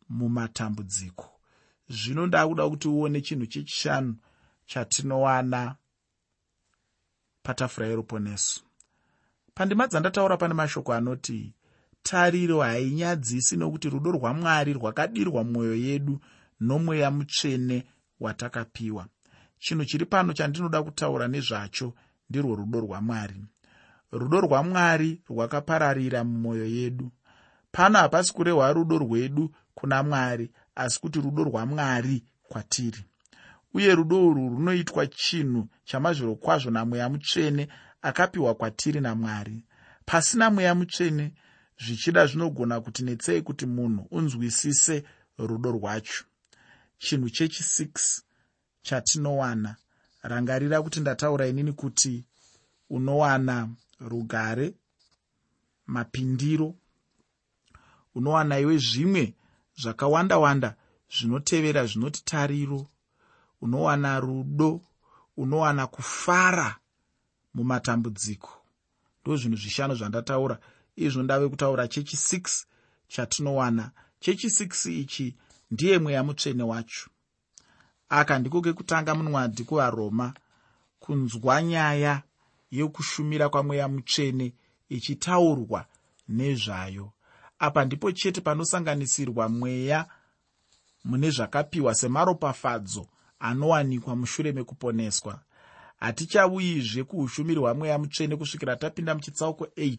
mumatambudziko 0.09 1.36
zvino 1.89 2.27
ndakuda 2.27 2.69
kuti 2.69 2.87
uone 2.87 3.21
chinhu 3.21 3.45
chechishanu 3.45 4.15
chatinowana 4.65 5.75
patafura 7.43 7.87
yeruponeso 7.87 8.61
pandima 9.53 9.87
dzandataura 9.87 10.37
pane 10.37 10.53
mashoko 10.53 10.93
anoti 10.93 11.53
tariro 12.03 12.61
hainyadzisi 12.61 13.57
nokuti 13.57 13.89
rudo 13.89 14.11
rwamwari 14.11 14.73
rwakadirwa 14.73 15.43
mwoyo 15.43 15.75
yedu 15.75 16.19
nomweya 16.59 17.11
mutsvene 17.11 17.85
watakapiwa. 18.19 19.07
Chinhu 19.59 19.85
chiri 19.85 20.05
pano 20.05 20.33
chandinoda 20.33 20.83
kutaura 20.83 21.27
nezvacho 21.27 21.93
ndirwo 22.29 22.55
rudo 22.55 22.79
rwamwari. 22.79 23.45
Rudo 24.11 24.41
rwamwari 24.41 25.21
rwakapararira 25.29 26.23
mumwoyo 26.23 26.65
yedu. 26.65 27.11
Pano 27.71 27.99
hapasi 27.99 28.33
kurehwa 28.33 28.73
rudo 28.73 28.97
rwedu 28.97 29.55
kuna 29.73 30.03
mwari 30.03 30.51
asi 30.77 30.99
kuti 30.99 31.21
rudo 31.21 31.43
rwamwari 31.43 32.23
kwatiri. 32.43 33.03
Uye 33.73 33.95
rudo 33.95 34.27
urwu 34.27 34.49
runoitwa 34.49 35.07
chinhu 35.07 35.67
chamazviro 35.83 36.35
kwazvo 36.35 36.71
namweya 36.71 37.09
mutsvene 37.09 37.67
akapiwa 38.01 38.55
kwatiri 38.55 39.01
namwari. 39.01 39.63
Pasina 40.05 40.49
mweya 40.49 40.75
mutsvene 40.75 41.33
zvichida 41.83 42.25
zvinogona 42.27 42.81
kuti 42.81 43.03
netsei 43.03 43.41
kuti 43.41 43.65
munhu 43.65 44.07
unzwisise 44.11 45.03
rudo 45.37 45.71
rwacho. 45.71 46.23
Chinhu 46.97 47.27
chechi6 47.27 48.21
chatinowana 48.81 49.75
rangarira 50.21 50.81
kuti 50.81 50.99
ndataura 50.99 51.47
inini 51.47 51.73
kuti 51.73 52.25
unowana 52.89 53.69
rugare 53.99 54.73
mapindiro 55.87 56.75
unowana 58.15 58.59
iwe 58.59 58.77
zvimwe 58.77 59.33
zvakawanda 59.77 60.37
wanda 60.37 60.75
zvinotevera 61.09 61.85
zvinoti 61.85 62.23
tariro 62.25 62.87
unowana 63.61 64.19
rudo 64.19 64.81
unowana 65.37 65.87
kufara 65.87 66.75
mumatambudziko. 67.53 68.51
Ndo 69.21 69.37
zvinhu 69.37 69.57
zvishanu 69.57 69.95
zvandataura. 69.95 70.59
Izvo 70.95 71.23
ndave 71.23 71.49
kutaura 71.49 71.87
chechi 71.87 72.15
6 72.15 72.65
chatinowana. 73.07 73.91
Chechi 74.19 74.47
6 74.47 74.91
ichi 74.91 75.35
ndiye 75.71 75.99
mweya 75.99 76.23
mutsvene 76.23 76.63
wacho. 76.63 77.09
Aka 78.09 78.39
ndiko 78.39 78.61
kekutanga 78.61 79.15
munwadhi 79.15 79.63
kuvaroma 79.63 80.33
kunzwa 80.99 81.63
nyaya 81.63 82.23
yokushumira 82.71 83.49
kwamweya 83.49 83.87
mutsvene 83.87 84.53
ichitaurwa 84.89 85.85
nezvayo 86.27 87.11
apa 87.59 87.85
ndipo 87.85 88.11
chete 88.11 88.41
panosanganisirwa 88.41 89.49
mweya 89.49 90.05
mune 91.03 91.29
zvakapiwa 91.31 91.95
semaropafadzo 91.95 93.07
anowanikwa 93.39 94.15
mushure 94.15 94.51
mekuponeswa. 94.51 95.39
Hatichauyizve 95.99 97.03
kuushumirwa 97.03 97.73
mweya 97.73 97.97
mutsvene 97.97 98.35
kusvikira 98.35 98.75
tapinda 98.75 99.15
muchitsauko 99.15 99.65
8 99.65 99.97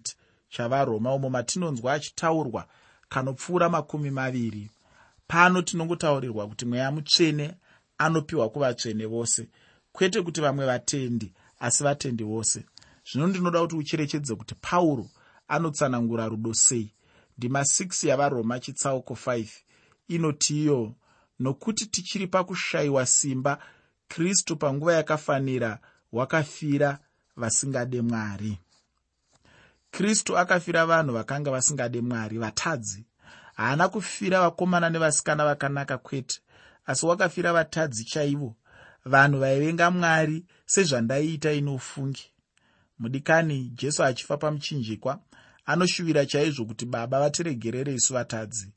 chavaroma 0.48 1.14
umo 1.14 1.30
matinonzwa 1.30 1.92
achitaurwa 1.92 2.66
kanopfuura 3.08 3.68
makumi 3.68 4.10
maviri. 4.10 4.70
Pano 5.26 5.62
tinongotaurirwa 5.62 6.48
kuti 6.48 6.66
mweya 6.66 6.90
mutsvene 6.90 7.54
anopiwa 7.98 8.48
kuvatsvene 8.48 9.06
vose 9.06 9.48
kwete 9.92 10.22
kuti 10.22 10.40
vamwe 10.40 10.66
vatendi 10.66 11.32
asi 11.60 11.84
vatendi 11.84 12.24
vose. 12.24 12.64
Zvino 13.12 13.26
ndinoda 13.26 13.60
kuti 13.60 13.76
ucherechedze 13.76 14.34
kuti 14.34 14.54
pauro 14.54 15.10
anotsanangura 15.48 16.28
rudo 16.28 16.54
sei 16.54 16.92
ndima 17.38 17.60
6 17.60 18.08
yavaroma 18.08 18.60
chitsauko 18.60 19.14
5 19.14 19.46
inotiyo 20.08 20.94
nokuti 21.40 21.86
tichiri 21.86 22.26
pakushayiwa 22.26 23.06
simba 23.06 23.58
kristu 24.08 24.56
panguva 24.56 24.94
yakafanira 24.94 25.78
wakafira 26.12 26.98
vasingade 27.36 28.02
mwari. 28.02 28.58
Kristu 29.90 30.38
akafira 30.38 30.86
vanhu 30.86 31.12
vakanga 31.12 31.50
vasingade 31.50 32.00
mwari 32.00 32.38
vatadzi. 32.38 33.04
Haana 33.54 33.88
kufira 33.88 34.40
vakomana 34.40 34.90
nevasikana 34.90 35.44
vakanaka 35.44 35.98
kwete 35.98 36.40
asi 36.86 37.06
wakafira 37.06 37.52
vatadzi 37.52 38.04
chaivo. 38.04 38.56
Vanhu 39.04 39.40
vaivenga 39.40 39.90
mwari 39.90 40.44
sezvandaiita 40.66 41.52
inofungi 41.52 42.32
mudikani 42.98 43.72
jesu 43.74 44.04
achifa 44.04 44.36
pamuchinjikwa 44.36 45.20
anoshuvira 45.68 46.26
chaizvo 46.26 46.64
kuti 46.64 46.86
baba 46.86 47.20
vatiregerere 47.20 47.94
isu 47.94 48.14
vatadzi. 48.14 48.72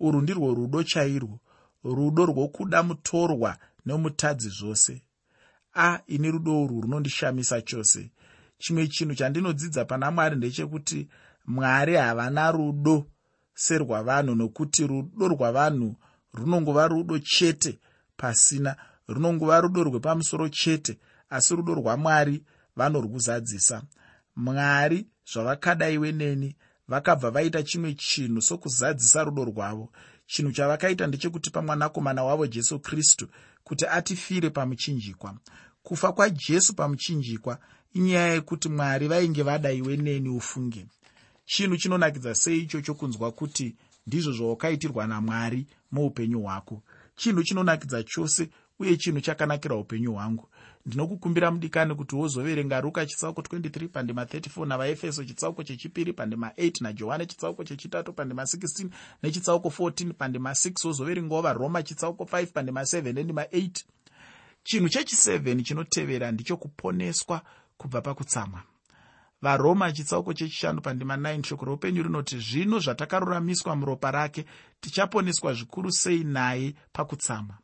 Urwu 0.00 0.20
ndirwo 0.22 0.54
rudo 0.54 0.82
chairwo 0.82 1.40
rudo 1.84 2.26
rwokuda 2.26 2.82
mutorwa 2.82 3.56
nemutadzi 3.86 4.48
zvose. 4.48 5.02
A 5.74 6.00
ini 6.06 6.30
rudo 6.30 6.62
urwu 6.62 6.80
runondishamisa 6.80 7.62
chose. 7.62 8.10
Chimwe 8.58 8.88
chinhu 8.88 9.14
chandinodzidza 9.14 9.84
pana 9.84 10.10
mwari 10.10 10.36
ndechekuti 10.36 11.08
mwari 11.46 11.94
havana 11.96 12.52
rudo 12.52 13.06
serwavanhu 13.54 14.34
nokuti 14.34 14.86
rudo 14.86 15.28
rwavanhu 15.28 15.96
runongova 16.32 16.88
rudo 16.88 17.18
chete 17.18 17.78
pasina 18.16 18.76
runongova 19.08 19.60
rudo 19.60 19.84
rwepamusoro 19.84 20.48
chete 20.48 20.98
asi 21.30 21.56
rudo 21.56 21.74
rwamwari 21.74 22.44
vanorwuzadzisa. 22.76 23.82
Mwari 24.36 25.06
zvavakada 25.32 25.90
iwe 25.90 26.12
neni 26.12 26.56
vakabva 26.88 27.30
vaita 27.30 27.62
chimwe 27.62 27.94
chinhu 27.94 28.42
sokuzadzisa 28.42 29.24
rudo 29.24 29.44
rwavo. 29.44 29.92
Chinhu 30.26 30.52
chavakaita 30.52 31.06
ndechekutipa 31.06 31.62
mwanakomana 31.62 32.24
wavo 32.24 32.46
jesu 32.46 32.78
kristu 32.80 33.28
kuti 33.64 33.86
atifire 33.86 34.50
pamuchinjikwa. 34.50 35.34
Kufa 35.82 36.12
kwajesu 36.12 36.74
pamuchinjikwa 36.74 37.58
inyaya 37.94 38.32
yekuti 38.34 38.68
mwari 38.68 39.08
vainge 39.08 39.42
vada 39.42 39.72
iwe 39.72 39.96
neni 39.96 40.28
ufunge. 40.28 40.86
Chinhu 41.44 41.76
chinonakidza 41.76 42.34
sei 42.34 42.58
ichocho 42.58 42.94
kunzwa 42.94 43.32
kuti 43.32 43.76
ndizvo 44.06 44.32
zvawakaitirwa 44.32 45.06
namwari 45.06 45.66
muupenyu 45.92 46.40
hwako 46.42 46.82
chinhu 47.16 47.42
chinonakidza 47.42 48.02
chose 48.02 48.48
uye 48.78 48.96
chinhu 48.96 49.20
chakanakira 49.20 49.76
upenyu 49.76 50.12
hwangu. 50.12 50.48
Ndinokukumbira 50.86 51.50
mudikani 51.50 51.94
kuti 51.94 52.16
wozoverenga 52.16 52.80
ruka 52.80 53.06
chitsauko 53.06 53.40
23 53.40 53.88
pandima 53.88 54.24
34 54.24 54.66
navaefeso 54.66 55.24
chitsauko 55.24 55.62
chechipiri 55.64 56.12
pandima 56.12 56.48
8 56.48 56.82
najohane 56.82 57.26
chitsauko 57.26 57.64
chechitatu 57.64 58.12
pandima 58.12 58.42
16 58.42 58.88
nechitsauko 59.22 59.68
14 59.68 60.12
pandima 60.12 60.50
6 60.50 60.86
wozoverengawo 60.86 61.42
varoma 61.42 61.82
chitsauko 61.82 62.24
5 62.24 62.46
pandima 62.46 62.82
7 62.82 63.12
nendima 63.12 63.42
8 63.42 63.84
chinhu 64.62 64.86
chechi7 64.86 65.62
chinotevera 65.62 66.32
ndichokuponeswa 66.32 67.42
kubva 67.76 68.00
pakutsamwa 68.00 68.62
varoma 69.44 69.92
chitsauko 69.92 70.32
chechishanu 70.32 70.80
pandima 70.80 71.16
9 71.16 71.46
shoko 71.46 71.64
roupenyu 71.64 72.02
rinoti 72.02 72.38
zvino 72.38 72.78
zvatakaruramiswa 72.78 73.76
muropa 73.76 74.10
rake 74.10 74.44
tichaponeswa 74.80 75.54
zvikuru 75.54 75.92
sei 75.92 76.24
naye 76.24 76.74
pakutsamwa 76.92 77.54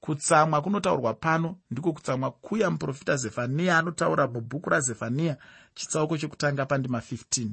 kutsamwa 0.00 0.62
kunotaurwa 0.62 1.14
pano 1.14 1.56
ndiko 1.70 1.92
kutsamwa 1.92 2.30
kuya 2.30 2.70
muprofita 2.70 3.16
zefaniya 3.16 3.78
anotaura 3.78 4.26
mubhuku 4.26 4.70
razefaniya 4.70 5.36
chitsauko 5.74 6.18
chekutanga 6.18 6.66
pandima 6.66 6.98
15 6.98 7.48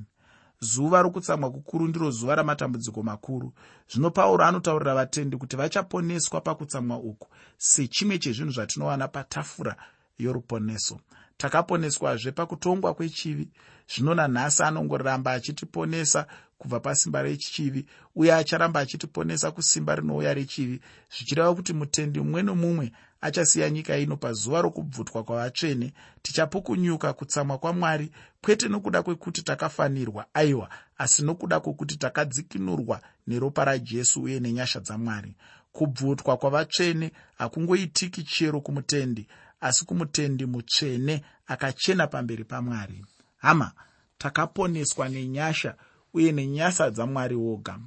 zuva 0.59 1.01
rokutsamwa 1.01 1.51
kukuru 1.51 1.87
ndiro 1.87 2.11
zuva 2.11 2.35
ramatambudziko 2.35 3.03
makuru. 3.03 3.53
Zvino 3.91 4.11
pauro 4.11 4.45
anotaurira 4.45 4.95
vatendi 4.95 5.37
kuti 5.37 5.55
vachaponeswa 5.55 6.41
pakutsamwa 6.41 6.97
uku 6.97 7.27
sechimwe 7.57 8.19
chezvinhu 8.19 8.51
zvatinowana 8.51 9.07
patafura 9.07 9.75
yoruponeso 10.17 10.99
takaponeswazve 11.39 12.31
pakutongwa 12.31 12.93
kwechivi. 12.93 13.47
Zvino 13.95 14.15
nanhasi 14.15 14.63
anongoramba 14.63 15.31
achitiponesa 15.31 16.27
kubva 16.57 16.79
pasimba 16.79 17.21
rechivi 17.23 17.85
uye 18.15 18.33
acharamba 18.33 18.79
achitiponesa 18.79 19.51
kusimba 19.51 19.95
rinouya 19.95 20.33
rechivi 20.33 20.79
zvichireva 21.13 21.55
kuti 21.55 21.73
mutendi 21.73 22.19
mumwe 22.19 22.43
nomumwe 22.43 22.91
achasiya 23.21 23.69
nyika 23.69 23.97
ino 23.97 24.17
pazuva 24.17 24.61
rokubvutwa 24.61 25.23
kwavatsvene. 25.23 25.93
Tichapukunyuka 26.21 27.13
kutsamwa 27.13 27.57
kwamwari 27.57 28.11
kwete 28.41 28.67
nokuda 28.67 29.03
kwekuti 29.03 29.41
takafanirwa 29.41 30.25
aiwa 30.33 30.69
asi 30.97 31.23
nokuda 31.23 31.59
kwokuti 31.59 31.97
takadzikinurwa 31.97 33.01
neropa 33.27 33.65
rajesu 33.65 34.23
uye 34.23 34.39
nenyasha 34.39 34.79
dzamwari. 34.79 35.35
Kubvutwa 35.71 36.37
kwavatsvene 36.37 37.11
hakungoitiki 37.37 38.23
chero 38.23 38.61
kumutendi 38.61 39.27
asi 39.61 39.85
kumutendi 39.85 40.45
mutsvene 40.45 41.23
akachena 41.47 42.07
pamberi 42.07 42.43
pamwari. 42.43 43.05
Hama 43.37 43.71
takaponeswa 44.17 45.09
nenyasha 45.09 45.75
uye 46.13 46.31
nenyasha 46.31 46.89
dzamwari 46.89 47.35
woga. 47.35 47.79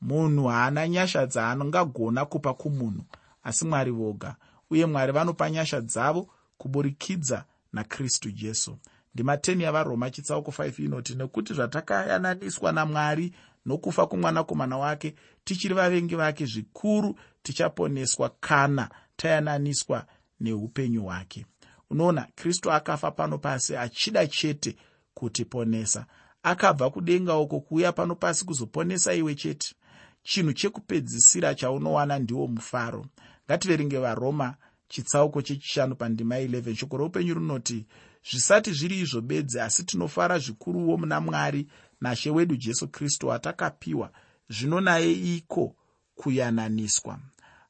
Munhu 0.00 0.46
haana 0.46 0.88
nyasha 0.88 1.26
dzaangagona 1.26 2.24
kupa 2.24 2.54
kumunhu 2.54 3.04
asi 3.42 3.64
mwari 3.64 3.90
voga 3.90 4.36
uye 4.70 4.86
mwari 4.86 5.12
vanopa 5.12 5.50
nyasha 5.50 5.80
dzavo 5.80 6.28
kuburikidza 6.58 7.44
nakristu 7.72 8.30
jesu. 8.30 8.78
Ndima 9.14 9.34
10 9.36 9.62
yavaroma 9.62 10.10
chitsauko 10.10 10.50
5 10.50 10.84
inoti 10.84 11.14
nekuti 11.14 11.54
zvatakayananiswa 11.54 12.72
namwari 12.72 13.34
nokufa 13.66 14.06
kwomwanakomana 14.06 14.78
wake 14.78 15.14
tichiri 15.44 15.74
vavengi 15.74 16.16
vake 16.16 16.46
zvikuru 16.46 17.18
tichaponeswa 17.42 18.30
kana 18.40 18.90
tayananiswa 19.16 20.06
neupenyu 20.42 21.02
hwake. 21.04 21.46
Unoona 21.90 22.26
kristu 22.34 22.72
akafa 22.72 23.10
pano 23.10 23.38
pasi 23.38 23.76
achida 23.76 24.26
chete 24.26 24.76
kutiponesa 25.14 26.06
akabva 26.42 26.90
kudenga 26.90 27.36
uko 27.36 27.60
kuuya 27.60 27.92
pano 27.92 28.14
pasi 28.14 28.44
kuzoponesa 28.44 29.14
iwe 29.14 29.34
chete. 29.34 29.74
Chinhu 30.22 30.52
chekupedzisira 30.52 31.54
chaunowana 31.54 32.18
ndiwo 32.18 32.46
mufaro. 32.46 33.06
Ngativerenge 33.46 33.98
varoma 33.98 34.54
chitsauko 34.88 35.42
chechishanu 35.42 35.96
pandima 35.96 36.38
11 36.40 36.74
shoko 36.74 36.96
roupenyu 36.96 37.34
runoti 37.34 37.86
zvisati 38.30 38.72
zviri 38.72 39.00
izvo 39.00 39.20
bedzi 39.20 39.60
asi 39.60 39.84
tinofara 39.84 40.38
zvikuruwo 40.38 40.96
muna 40.96 41.20
mwari 41.20 41.66
nashe 42.00 42.30
wedu 42.30 42.56
jesu 42.56 42.88
kristu 42.88 43.28
watakapiwa 43.28 44.10
zvino 44.48 44.80
naye 44.80 45.12
iko 45.12 45.76
kuyananiswa. 46.14 47.18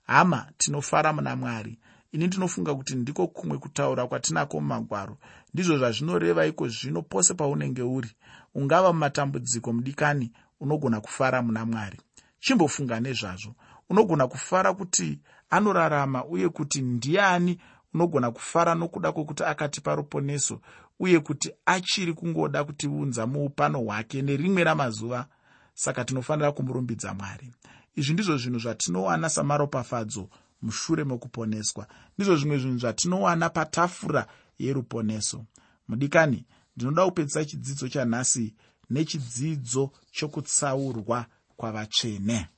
Hama 0.06 0.50
tinofara 0.58 1.12
muna 1.12 1.37
mwari 1.37 1.78
ini 2.12 2.27
ndinofunga 2.27 2.75
kuti 2.75 2.94
ndiko 2.94 3.27
kumwe 3.27 3.59
kutaura 3.59 4.07
kwatinako 4.07 4.61
mumagwaro. 4.61 5.16
Ndizvo 5.55 5.79
zvazvinoreva 5.79 6.46
iko 6.46 6.68
zvino 6.68 7.03
pose 7.03 7.35
paunenge 7.35 7.83
uri. 7.83 8.11
Ungava 8.55 8.92
mumatambudziko 8.92 9.72
mudikani 9.72 10.33
unogona 10.61 11.01
kufara 11.01 11.42
muna 11.42 11.66
mwari. 11.66 12.01
Chimbofunga 12.40 13.01
nezvazvo. 13.01 13.55
Unogona 13.90 14.27
kufara 14.29 14.75
kuti 14.75 15.18
anorarama 15.51 16.25
uye 16.25 16.48
kuti 16.48 16.83
ndiani 16.83 17.59
unogona 17.94 18.31
kufara 18.31 18.75
nokuda 18.75 19.12
kwokuti 19.12 19.44
akatipa 19.44 19.94
ruponeso 19.94 20.61
uye 21.01 21.20
kuti 21.20 21.53
achiri 21.66 22.14
kungoda 22.14 22.64
kutiunza 22.64 23.27
muupano 23.27 23.79
hwake 23.79 24.22
nerimwe 24.22 24.64
ramazuva. 24.64 25.27
Saka 25.75 26.05
tinofanira 26.05 26.53
kumurumbidza 26.53 27.14
mwari. 27.14 27.53
Izvi 27.96 28.12
ndizvo 28.12 28.37
zvinhu 28.37 28.59
zvatinowana 28.59 29.29
samaropafadzo 29.29 30.29
mushure 30.62 31.05
mekuponeswa 31.05 31.87
ndizvo 32.14 32.37
zvimwe 32.37 32.59
zvinhu 32.59 32.79
zvatinowana 32.79 33.51
patafura 33.51 34.27
yeruponeso. 34.59 35.44
Mudikani 35.88 36.46
ndinoda 36.77 37.05
kupedzisa 37.05 37.44
chidzidzo 37.44 37.88
chanhasi 37.88 38.55
nechidzidzo 38.90 39.90
chokutsaurwa 40.12 41.27
kwavatsvene. 41.57 42.48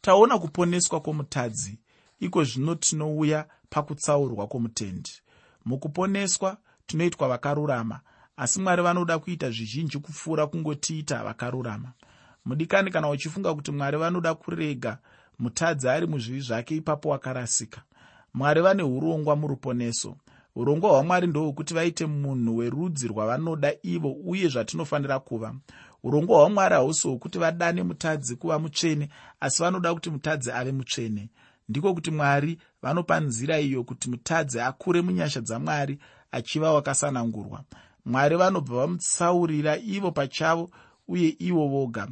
Taona 0.00 0.38
kuponeswa 0.38 1.00
kwomutadzi 1.00 1.78
iko 2.20 2.44
zvino 2.44 2.74
tinouya 2.74 3.48
pakutsaurwa 3.70 4.46
kwomutendi. 4.46 5.12
Mukuponeswa 5.64 6.56
tinoitwa 6.86 7.28
vakarurama 7.28 8.00
asi 8.36 8.60
mwari 8.60 8.82
vanoda 8.82 9.18
kuita 9.18 9.50
zvizhinji 9.50 9.98
kupfuura 9.98 10.46
kungotiita 10.46 11.24
vakarurama. 11.24 11.92
Mudikani 12.44 12.90
kana 12.90 13.10
uchifunga 13.10 13.54
kuti 13.54 13.70
mwari 13.70 13.96
vanoda 13.98 14.34
kurega 14.34 14.98
mutadzi 15.38 15.88
ari 15.88 16.06
muzvivi 16.06 16.40
zvake 16.40 16.76
ipapo 16.76 17.08
wakarasika. 17.08 17.82
Mwari 18.34 18.60
vane 18.60 18.82
urongwa 18.82 19.36
muruponeso. 19.36 20.16
Urongwa 20.56 20.90
hwamwari 20.90 21.26
ndohwekuti 21.26 21.74
vaite 21.74 22.06
munhu 22.06 22.56
werudzi 22.56 23.08
rwavanoda 23.08 23.72
ivo 23.82 24.12
uye 24.12 24.48
zvatinofanira 24.48 25.18
kuva. 25.18 25.54
Urongwa 26.02 26.38
hwamwari 26.38 26.74
hausi 26.74 27.08
hwokuti 27.08 27.38
vadane 27.38 27.82
mutadzi 27.82 28.36
kuva 28.36 28.58
mutsvene 28.58 29.08
asi 29.40 29.62
vanoda 29.62 29.94
kuti 29.94 30.10
mutadzi 30.10 30.50
ave 30.52 30.72
mutsvene. 30.72 31.28
Ndiko 31.68 31.94
kuti 31.94 32.10
mwari 32.10 32.58
vanopa 32.82 33.20
nzira 33.20 33.58
iyo 33.60 33.84
kuti 33.84 34.10
mutadzi 34.10 34.60
akure 34.60 35.02
munyasha 35.02 35.40
dzamwari 35.40 35.98
achiva 36.32 36.72
wakasanangurwa. 36.72 37.64
Mwari 38.04 38.36
vanobva 38.36 38.76
vamutsaurira 38.76 39.76
ivo 39.78 40.10
pachavo 40.12 40.70
uye 41.08 41.36
ivo 41.38 41.68
voga. 41.68 42.08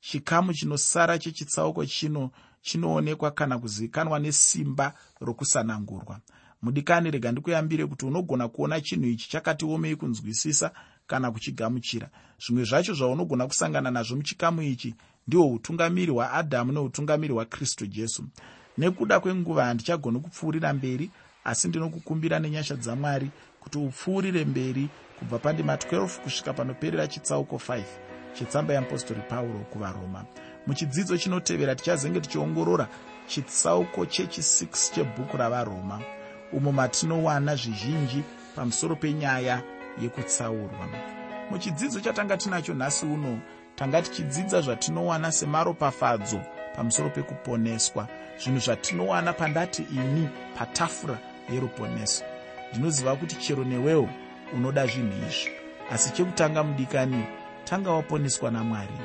Chikamu 0.00 0.54
chinosara 0.54 1.18
chechitsauko 1.18 1.86
chino 1.86 2.30
chinoonekwa 2.66 3.30
kana 3.30 3.58
kuzivikanwa 3.58 4.18
nesimba 4.18 4.94
rokusanangurwa. 5.20 6.18
Mudikani 6.62 7.10
rega 7.10 7.32
ndikuyambire 7.32 7.86
kuti 7.86 8.06
unogona 8.06 8.48
kuona 8.48 8.80
chinhu 8.80 9.06
ichi 9.06 9.30
chakati 9.30 9.64
omei 9.64 9.96
kunzwisisa 9.96 10.70
kana 11.06 11.30
kuchigamuchira. 11.30 12.08
Zvimwe 12.42 12.64
zvacho 12.64 12.94
zvaunogona 12.94 13.46
kusangana 13.46 13.90
nazvo 13.90 14.16
muchikamu 14.16 14.62
ichi 14.62 14.94
ndihwo 15.26 15.52
utungamiri 15.52 16.12
hwaadhamu 16.12 16.72
neutungamiri 16.72 17.32
hwakristu 17.34 17.86
jesu. 17.86 18.24
Nekuda 18.78 19.20
kwenguva 19.20 19.64
handichagoni 19.64 20.20
kupfuurira 20.20 20.72
mberi 20.72 21.10
asi 21.44 21.68
ndinokukumbira 21.68 22.38
nenyasha 22.38 22.76
dzamwari 22.76 23.30
kuti 23.60 23.78
upfuurire 23.78 24.44
mberi 24.44 24.88
kubva 25.18 25.38
pandima 25.38 25.76
12 25.76 26.20
kusvika 26.22 26.52
panoperera 26.52 27.06
chitsauko 27.08 27.56
5 27.56 27.82
chetsamba 28.34 28.72
yeapostori 28.74 29.20
pauro 29.28 29.58
kuvaroma 29.58 30.24
muchidzidzo 30.66 31.18
chinotevera 31.18 31.74
tichazenge 31.74 32.20
tichiongorora 32.20 32.88
chitsauko 33.26 34.04
chechi6 34.04 34.94
chebhuku 34.94 35.36
ravaroma. 35.36 36.00
Umo 36.52 36.72
matinowana 36.72 37.56
zvizhinji 37.56 38.22
pamusoro 38.56 38.96
penyaya 38.96 39.62
yekutsaurwa. 40.02 40.88
Muchidzidzo 41.50 42.00
chatanga 42.00 42.36
tinacho 42.36 42.74
nhasi 42.74 43.06
uno 43.06 43.40
tanga 43.76 44.02
tichidzidza 44.02 44.60
zvatinowana 44.60 45.32
semaropafadzo 45.32 46.40
pamusoro 46.76 47.10
pekuponeswa. 47.10 48.08
Zvinhu 48.38 48.60
zvatinowana 48.60 49.32
pandati 49.32 49.82
ini 49.82 50.28
patafura 50.58 51.18
yeruponeso. 51.52 52.24
Ndinoziva 52.72 53.16
kuti 53.16 53.36
chero 53.36 53.64
newewo 53.64 54.08
unoda 54.54 54.86
zvinhu 54.86 55.26
izvi. 55.28 55.50
Asi 55.90 56.12
chekutanga 56.12 56.64
mudikani 56.64 57.24
tanga 57.64 57.90
waponeswa 57.90 58.50
namwari. 58.50 58.98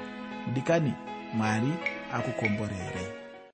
Mudikani 0.47 0.93
mwari 1.33 1.71
akukomborere 2.13 3.20